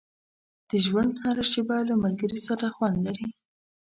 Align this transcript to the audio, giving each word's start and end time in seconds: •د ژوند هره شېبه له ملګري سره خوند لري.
•د 0.69 0.71
ژوند 0.85 1.13
هره 1.23 1.45
شېبه 1.51 1.77
له 1.89 1.95
ملګري 2.03 2.39
سره 2.47 2.65
خوند 2.75 2.97
لري. 3.05 3.27